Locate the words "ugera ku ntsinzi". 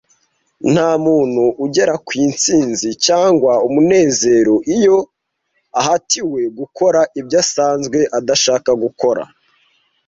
1.65-2.89